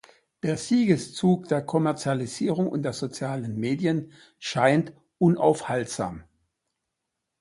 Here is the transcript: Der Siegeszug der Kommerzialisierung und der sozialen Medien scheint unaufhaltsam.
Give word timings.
Der 0.41 0.57
Siegeszug 0.57 1.47
der 1.47 1.61
Kommerzialisierung 1.61 2.67
und 2.67 2.81
der 2.81 2.93
sozialen 2.93 3.59
Medien 3.59 4.11
scheint 4.39 4.93
unaufhaltsam. 5.19 6.23